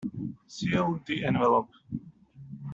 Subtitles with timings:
[0.47, 1.69] Seal the envelope.